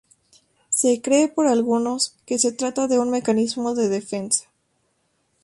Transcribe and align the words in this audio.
Se 0.71 0.99
cree 0.99 1.27
por 1.27 1.45
algunos 1.45 2.15
que 2.25 2.39
se 2.39 2.51
trata 2.51 2.87
de 2.87 2.97
un 2.97 3.11
mecanismo 3.11 3.75
de 3.75 3.87
defensa. 3.87 4.45